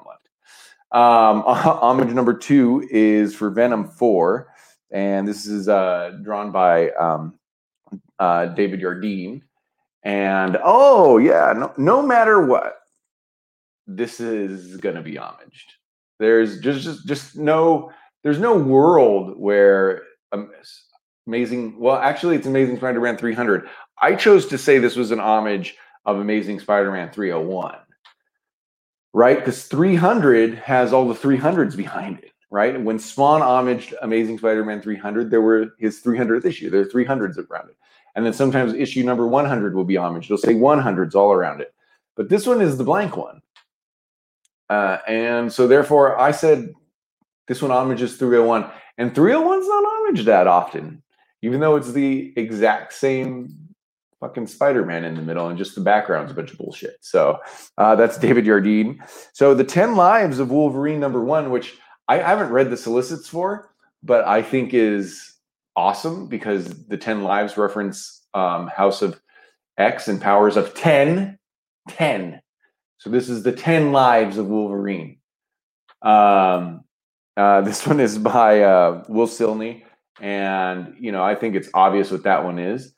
[0.96, 4.48] Um, homage number two is for Venom 4,
[4.92, 7.38] and this is uh, drawn by um,
[8.18, 9.42] uh, David Yardin.
[10.04, 12.78] And oh, yeah, no, no matter what,
[13.86, 15.74] this is going to be homaged.
[16.18, 17.92] There's just, just, just no,
[18.24, 20.50] there's no world where um,
[21.28, 23.68] amazing, well, actually, it's Amazing Spider Man 300.
[24.02, 27.80] I chose to say this was an homage of Amazing Spider Man 301
[29.16, 29.38] right?
[29.38, 32.80] Because 300 has all the 300s behind it, right?
[32.82, 36.70] When Spawn homaged Amazing Spider-Man 300, there were his 300th issue.
[36.70, 37.78] There are 300s around it.
[38.16, 40.26] And then sometimes issue number 100 will be homaged.
[40.26, 41.74] It'll say 100s all around it.
[42.18, 43.42] But this one is the blank one.
[44.70, 46.74] Uh, and so therefore I said
[47.48, 48.70] this one homages 301.
[48.98, 51.02] And 301's not homaged that often,
[51.42, 53.65] even though it's the exact same
[54.26, 56.98] fucking Spider-Man in the middle, and just the background's a bunch of bullshit.
[57.02, 57.40] So
[57.78, 58.98] uh, that's David Yardin.
[59.34, 63.70] So the Ten Lives of Wolverine number one, which I haven't read the solicits for,
[64.02, 65.32] but I think is
[65.76, 69.22] awesome because the Ten Lives reference um, House of
[69.78, 71.38] X and powers of 10.
[71.90, 72.42] 10.
[72.98, 75.20] So this is the 10 Lives of Wolverine.
[76.02, 76.84] Um,
[77.38, 79.84] uh, this one is by uh, Will Sliney.
[80.20, 82.95] And, you know, I think it's obvious what that one is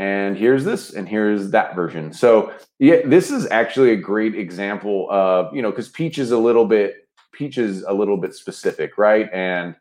[0.00, 2.10] and here's this and here's that version.
[2.14, 6.38] So yeah this is actually a great example of you know because peach is a
[6.38, 9.28] little bit peach is a little bit specific right?
[9.30, 9.76] And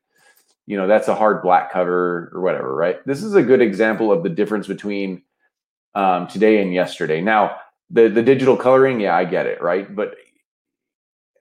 [0.68, 2.98] you know that's a hard black cover or whatever right?
[3.08, 5.24] This is a good example of the difference between
[5.96, 7.22] um, today and yesterday.
[7.22, 7.56] Now
[7.90, 9.96] the the digital coloring yeah i get it right?
[9.96, 10.16] But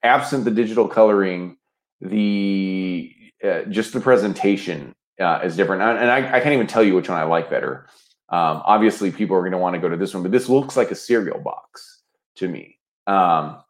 [0.05, 1.57] absent the digital coloring
[2.01, 3.13] the
[3.43, 5.83] uh, just the presentation uh, is different.
[5.83, 7.89] And I, I can't even tell you which one i like better
[8.31, 10.77] um, obviously, people are going to want to go to this one, but this looks
[10.77, 12.03] like a cereal box
[12.37, 12.79] to me.
[13.07, 13.63] Um,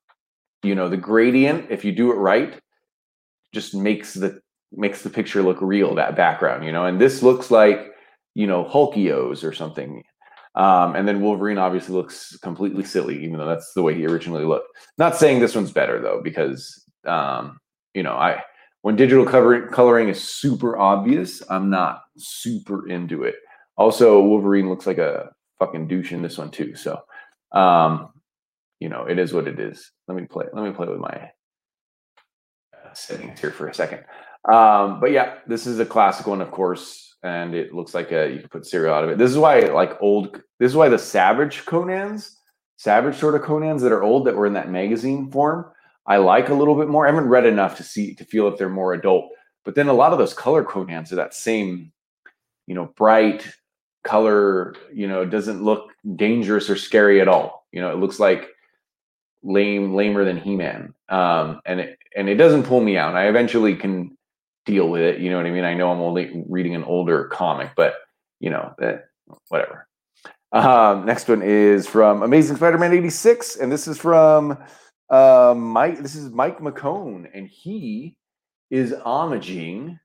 [0.62, 2.60] you know, the gradient, if you do it right,
[3.54, 4.40] just makes the
[4.72, 5.94] makes the picture look real.
[5.94, 7.92] That background, you know, and this looks like
[8.34, 10.02] you know Hulkios or something.
[10.54, 14.44] Um, and then Wolverine obviously looks completely silly, even though that's the way he originally
[14.44, 14.76] looked.
[14.96, 17.60] Not saying this one's better though, because um,
[17.94, 18.42] you know, I
[18.82, 23.36] when digital cover, coloring is super obvious, I'm not super into it.
[23.78, 26.74] Also, Wolverine looks like a fucking douche in this one too.
[26.74, 27.00] So,
[27.52, 28.10] um,
[28.80, 29.90] you know, it is what it is.
[30.08, 30.46] Let me play.
[30.52, 31.30] Let me play with my
[32.74, 34.04] uh, settings here for a second.
[34.52, 38.30] Um, but yeah, this is a classic one, of course, and it looks like a,
[38.30, 39.18] you can put cereal out of it.
[39.18, 40.40] This is why, like old.
[40.58, 42.34] This is why the Savage Conans,
[42.76, 45.66] Savage sort of Conans that are old that were in that magazine form,
[46.06, 47.06] I like a little bit more.
[47.06, 49.30] I haven't read enough to see to feel if they're more adult.
[49.64, 51.92] But then a lot of those color Conans are that same,
[52.66, 53.46] you know, bright
[54.08, 57.66] color, you know, doesn't look dangerous or scary at all.
[57.72, 58.48] You know, it looks like
[59.42, 60.94] lame, lamer than He-Man.
[61.10, 63.14] Um, and it and it doesn't pull me out.
[63.14, 64.16] I eventually can
[64.64, 65.20] deal with it.
[65.20, 65.64] You know what I mean?
[65.64, 67.94] I know I'm only reading an older comic, but
[68.40, 69.10] you know, that
[69.48, 69.86] whatever.
[70.52, 74.56] Um, next one is from Amazing Spider-Man 86, and this is from
[75.10, 75.98] uh, Mike.
[75.98, 78.16] This is Mike McKone and he
[78.70, 80.00] is homaging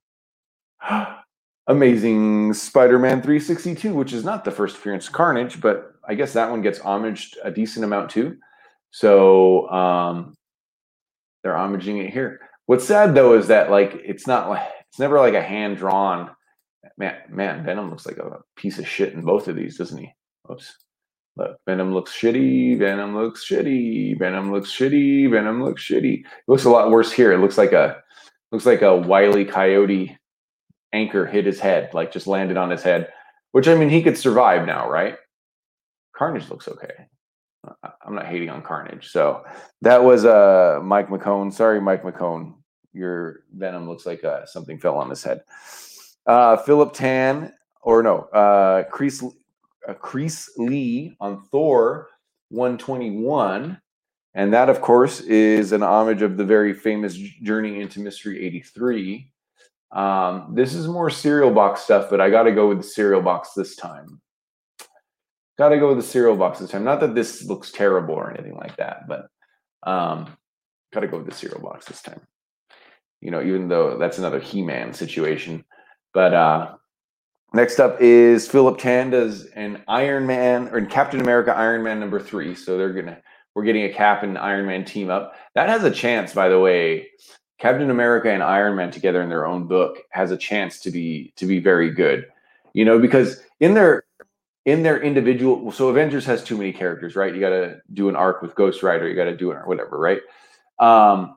[1.67, 6.49] Amazing Spider-Man 362, which is not the first appearance of Carnage, but I guess that
[6.49, 8.37] one gets homaged a decent amount too.
[8.91, 10.35] So um,
[11.43, 12.41] they're homaging it here.
[12.65, 16.31] What's sad though is that like it's not like it's never like a hand drawn.
[16.97, 20.13] Man, man, Venom looks like a piece of shit in both of these, doesn't he?
[20.51, 20.77] Oops.
[21.35, 22.77] Look, Venom looks shitty.
[22.77, 24.19] Venom looks shitty.
[24.19, 25.31] Venom looks shitty.
[25.31, 26.19] Venom looks shitty.
[26.19, 27.33] It looks a lot worse here.
[27.33, 28.03] It looks like a
[28.51, 30.15] looks like a wily coyote
[30.93, 33.11] anchor hit his head, like just landed on his head.
[33.51, 35.17] Which I mean, he could survive now, right?
[36.15, 37.07] Carnage looks okay.
[38.05, 39.09] I'm not hating on Carnage.
[39.09, 39.43] So
[39.81, 41.53] that was uh Mike McKone.
[41.53, 42.55] Sorry, Mike McKone.
[42.93, 45.41] Your Venom looks like uh, something fell on his head.
[46.25, 47.51] Uh, Philip Tan,
[47.81, 48.83] or no, uh,
[49.87, 52.09] uh, Creees Lee on Thor
[52.49, 53.79] 121.
[54.35, 59.29] And that, of course, is an homage of the very famous Journey into Mystery 83.
[59.93, 63.21] Um, this is more cereal box stuff, but I got to go with the cereal
[63.21, 64.19] box this time.
[65.57, 66.83] Got to go with the cereal box this time.
[66.83, 69.27] Not that this looks terrible or anything like that, but
[69.83, 70.35] um,
[70.91, 72.21] got to go with the cereal box this time.
[73.21, 75.63] You know, even though that's another He-Man situation.
[76.11, 76.75] But uh,
[77.53, 82.19] next up is Philip Tanda's an Iron Man or in Captain America Iron Man number
[82.19, 82.55] three.
[82.55, 83.19] So they're gonna
[83.53, 85.35] we're getting a Cap and Iron Man team up.
[85.53, 87.09] That has a chance, by the way.
[87.63, 91.31] Captain America and Iron Man together in their own book has a chance to be
[91.37, 92.27] to be very good.
[92.73, 94.03] You know, because in their
[94.65, 98.17] in their individual so avengers has too many characters right you got to do an
[98.17, 100.21] arc with ghost rider you got to do it or whatever right
[100.79, 101.35] um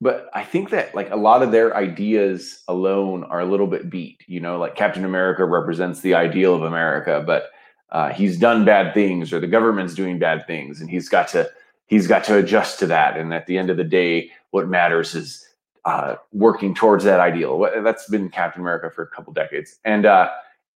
[0.00, 3.88] but i think that like a lot of their ideas alone are a little bit
[3.88, 7.50] beat you know like captain america represents the ideal of america but
[7.92, 11.48] uh, he's done bad things or the government's doing bad things and he's got to
[11.86, 15.14] he's got to adjust to that and at the end of the day what matters
[15.14, 15.47] is
[15.88, 20.28] uh, working towards that ideal that's been captain america for a couple decades and uh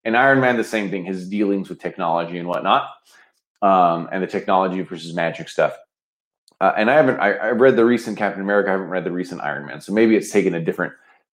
[0.05, 2.89] and Iron Man, the same thing, his dealings with technology and whatnot,
[3.61, 5.77] um, and the technology versus magic stuff.
[6.61, 9.11] Uh, and I haven't, I, I read the recent Captain America, I haven't read the
[9.11, 9.81] recent Iron Man.
[9.81, 10.93] So maybe it's taken a different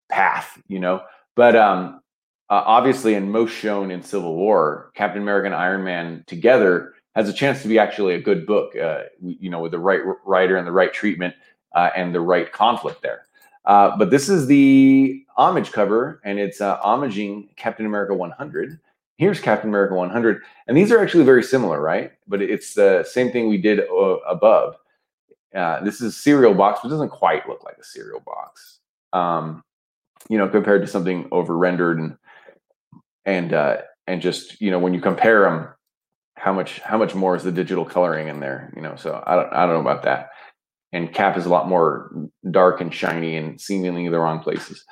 [0.09, 1.01] path, you know?
[1.35, 2.01] But um,
[2.49, 7.29] uh, obviously, and most shown in Civil War, Captain America and Iron Man together has
[7.29, 10.57] a chance to be actually a good book, uh, you know, with the right writer
[10.57, 11.35] and the right treatment
[11.75, 13.25] uh, and the right conflict there.
[13.65, 18.79] Uh, but this is the homage cover, and it's uh, homaging Captain America 100.
[19.17, 22.11] Here's Captain America 100, and these are actually very similar, right?
[22.27, 24.75] But it's the same thing we did uh, above.
[25.53, 28.79] Uh, this is a cereal box, but doesn't quite look like a cereal box,
[29.13, 29.63] um,
[30.29, 32.17] you know, compared to something over rendered and
[33.25, 35.67] and uh, and just you know when you compare them,
[36.35, 38.71] how much how much more is the digital coloring in there?
[38.75, 40.29] You know, so I don't I don't know about that
[40.91, 42.11] and Cap is a lot more
[42.49, 44.83] dark and shiny and seemingly in the wrong places.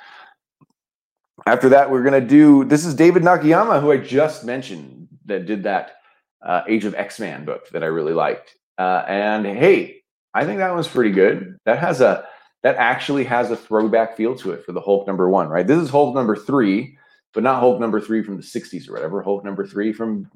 [1.46, 2.64] After that, we're gonna do.
[2.64, 5.96] This is David Nakayama, who I just mentioned, that did that
[6.42, 8.54] uh, Age of X Man book that I really liked.
[8.76, 10.02] Uh, and hey,
[10.34, 11.56] I think that one's pretty good.
[11.64, 12.26] That has a
[12.62, 15.66] that actually has a throwback feel to it for the Hulk number one, right?
[15.66, 16.98] This is Hulk number three,
[17.32, 19.22] but not Hulk number three from the 60s or whatever.
[19.22, 20.28] Hulk number three from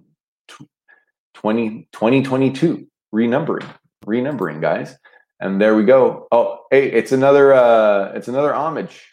[1.34, 3.66] 20, 2022, renumbering,
[4.06, 4.96] renumbering, guys.
[5.42, 6.28] And there we go.
[6.30, 9.10] Oh, hey, it's another uh it's another homage.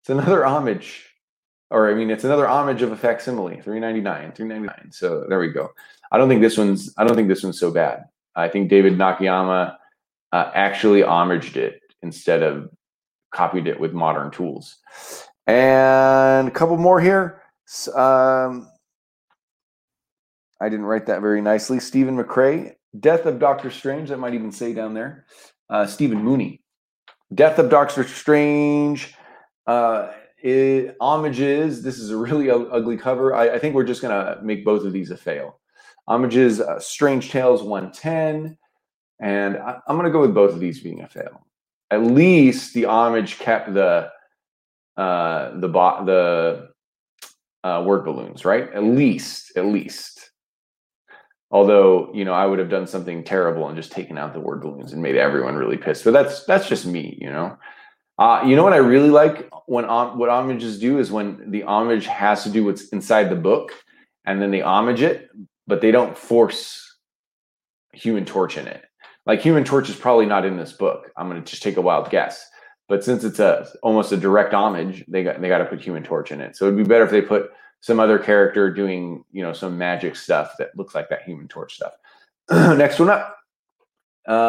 [0.00, 1.04] It's another homage.
[1.70, 3.60] Or I mean it's another homage of a facsimile.
[3.60, 4.90] 399, 399.
[4.90, 5.72] So there we go.
[6.10, 8.04] I don't think this one's I don't think this one's so bad.
[8.34, 9.76] I think David Nakayama
[10.32, 12.70] uh, actually homaged it instead of
[13.30, 14.78] copied it with modern tools.
[15.46, 17.42] And a couple more here.
[17.94, 18.70] Um,
[20.58, 21.80] I didn't write that very nicely.
[21.80, 24.08] Stephen McCrea, Death of Doctor Strange.
[24.08, 25.26] That might even say down there
[25.70, 26.62] uh, Stephen Mooney.
[27.34, 29.14] Death of Doctor Strange.
[29.66, 31.82] Uh, it, homages.
[31.82, 33.34] This is a really ugly cover.
[33.34, 35.60] I, I think we're just gonna make both of these a fail.
[36.06, 36.60] Homages.
[36.60, 38.56] Uh, Strange Tales 110,
[39.20, 41.46] and I, am gonna go with both of these being a fail.
[41.90, 44.10] At least the homage kept the
[44.96, 46.68] uh, the bo- the
[47.64, 48.72] uh, word balloons, right?
[48.72, 50.15] At least, at least.
[51.50, 54.62] Although, you know, I would have done something terrible and just taken out the word
[54.62, 56.04] balloons and made everyone really pissed.
[56.04, 57.56] But that's that's just me, you know.
[58.18, 61.62] Uh, you know what I really like when um, what homages do is when the
[61.64, 63.72] homage has to do what's inside the book,
[64.24, 65.30] and then they homage it,
[65.66, 66.96] but they don't force
[67.92, 68.84] Human Torch in it.
[69.26, 71.10] Like Human Torch is probably not in this book.
[71.16, 72.48] I'm going to just take a wild guess.
[72.88, 76.02] But since it's a almost a direct homage, they got they got to put Human
[76.02, 76.56] Torch in it.
[76.56, 77.50] So it'd be better if they put
[77.86, 81.76] some other character doing you know some magic stuff that looks like that Human Torch
[81.76, 81.92] stuff.
[82.50, 83.38] Next one up.
[84.26, 84.42] Uh,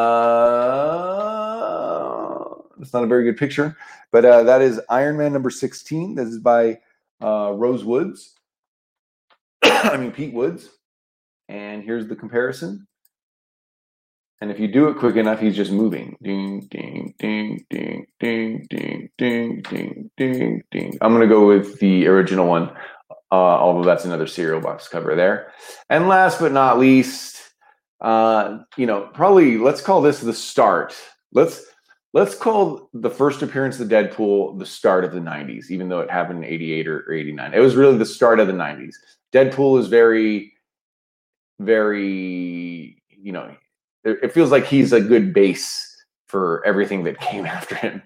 [2.81, 3.77] it's not a very good picture,
[4.11, 6.15] but uh, that is Iron Man number sixteen.
[6.15, 6.79] This is by
[7.21, 8.33] uh, Rose Woods.
[9.63, 10.71] I mean Pete Woods.
[11.47, 12.87] And here's the comparison.
[14.41, 16.17] And if you do it quick enough, he's just moving.
[16.21, 20.97] Ding, ding, ding, ding, ding, ding, ding, ding, ding, ding.
[21.01, 22.71] I'm gonna go with the original one
[23.31, 25.51] uh, although that's another cereal box cover there.
[25.89, 27.41] And last but not least,
[28.01, 30.95] uh, you know, probably let's call this the start.
[31.33, 31.65] Let's
[32.13, 36.09] let's call the first appearance of Deadpool the start of the 90s, even though it
[36.09, 37.53] happened in 88 or, or 89.
[37.53, 38.95] It was really the start of the 90s.
[39.33, 40.53] Deadpool is very,
[41.59, 43.55] very, you know,
[44.03, 48.01] it, it feels like he's a good base for everything that came after him.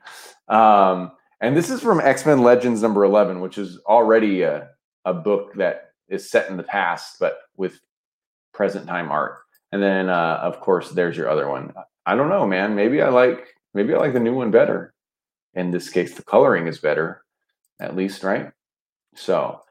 [0.47, 4.69] Um, and this is from X Men Legends number 11, which is already a,
[5.05, 7.79] a book that is set in the past, but with
[8.53, 9.39] present time art.
[9.71, 11.73] And then, uh, of course, there's your other one.
[12.05, 12.75] I don't know, man.
[12.75, 14.93] Maybe I like maybe I like the new one better.
[15.53, 17.23] In this case, the coloring is better,
[17.79, 18.51] at least, right?
[19.15, 19.61] So,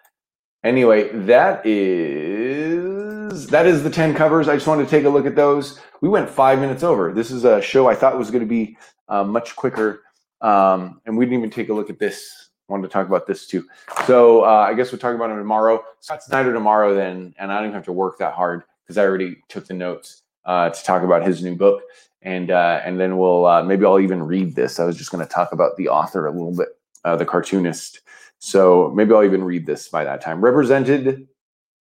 [0.64, 4.49] anyway, that is that is the ten covers.
[4.49, 5.81] I just wanted to take a look at those.
[6.01, 7.12] We went five minutes over.
[7.12, 8.78] This is a show I thought was going to be
[9.09, 10.03] uh, much quicker,
[10.41, 13.46] um, and we didn't even take a look at this wanted to talk about this
[13.46, 13.66] too.
[14.06, 15.82] So uh, I guess we'll talk about it tomorrow.
[16.00, 19.42] Scott Snyder tomorrow then, and I don't have to work that hard because I already
[19.48, 21.82] took the notes uh, to talk about his new book,
[22.22, 24.78] and uh, and then we'll uh, maybe I'll even read this.
[24.78, 26.68] I was just going to talk about the author a little bit,
[27.04, 28.00] uh, the cartoonist.
[28.38, 30.40] So maybe I'll even read this by that time.
[30.40, 31.28] Represented,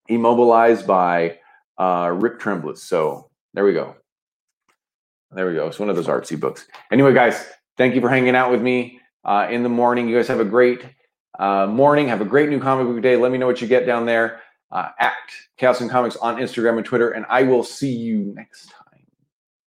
[0.07, 1.39] immobilized by
[1.77, 2.75] uh, Rick Tremblay.
[2.75, 3.95] So there we go.
[5.31, 5.67] There we go.
[5.67, 6.67] It's one of those artsy books.
[6.91, 7.45] Anyway, guys,
[7.77, 10.07] thank you for hanging out with me uh, in the morning.
[10.07, 10.85] You guys have a great
[11.37, 12.07] uh, morning.
[12.07, 13.15] Have a great new comic book day.
[13.15, 14.41] Let me know what you get down there
[14.71, 15.13] uh, at
[15.57, 18.78] Chaos and Comics on Instagram and Twitter, and I will see you next time.